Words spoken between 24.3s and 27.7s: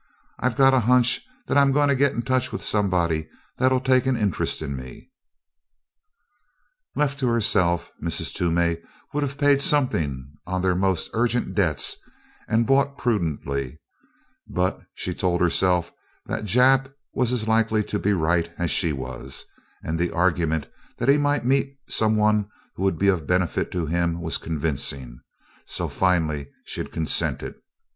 convincing; so finally she had consented.